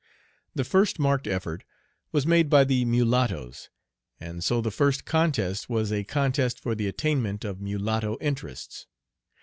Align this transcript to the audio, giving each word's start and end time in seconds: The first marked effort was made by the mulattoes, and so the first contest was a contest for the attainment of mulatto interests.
The 0.55 0.63
first 0.63 0.97
marked 0.97 1.27
effort 1.27 1.63
was 2.11 2.25
made 2.25 2.49
by 2.49 2.63
the 2.63 2.85
mulattoes, 2.85 3.69
and 4.19 4.43
so 4.43 4.59
the 4.59 4.71
first 4.71 5.05
contest 5.05 5.69
was 5.69 5.91
a 5.93 6.03
contest 6.03 6.59
for 6.59 6.73
the 6.73 6.87
attainment 6.87 7.45
of 7.45 7.61
mulatto 7.61 8.17
interests. 8.19 8.87